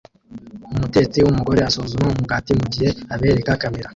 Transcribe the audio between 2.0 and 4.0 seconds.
umugati mugihe abereka kamera